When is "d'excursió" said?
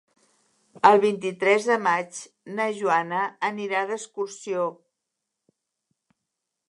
3.93-4.67